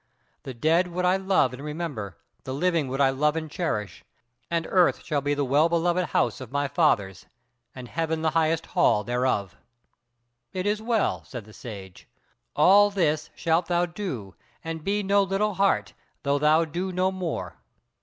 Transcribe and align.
The 0.41 0.55
dead 0.55 0.87
would 0.87 1.05
I 1.05 1.17
love 1.17 1.53
and 1.53 1.63
remember; 1.63 2.17
the 2.43 2.55
living 2.55 2.87
would 2.87 2.99
I 2.99 3.11
love 3.11 3.35
and 3.35 3.51
cherish; 3.51 4.03
and 4.49 4.65
Earth 4.67 5.05
shall 5.05 5.21
be 5.21 5.35
the 5.35 5.45
well 5.45 5.69
beloved 5.69 6.05
house 6.07 6.41
of 6.41 6.51
my 6.51 6.67
Fathers, 6.67 7.27
and 7.75 7.87
Heaven 7.87 8.23
the 8.23 8.31
highest 8.31 8.65
hall 8.65 9.03
thereof." 9.03 9.55
"It 10.53 10.65
is 10.65 10.81
well," 10.81 11.23
said 11.25 11.45
the 11.45 11.53
Sage, 11.53 12.07
"all 12.55 12.89
this 12.89 13.29
shalt 13.35 13.67
thou 13.67 13.85
do 13.85 14.33
and 14.63 14.83
be 14.83 15.03
no 15.03 15.21
little 15.21 15.53
heart, 15.53 15.93
though 16.23 16.39
thou 16.39 16.65
do 16.65 16.91
no 16.91 17.11
more. 17.11 17.57